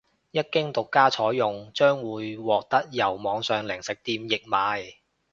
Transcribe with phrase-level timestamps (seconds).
[0.31, 4.93] 一經獨家採用將會獲得由網上零食店易買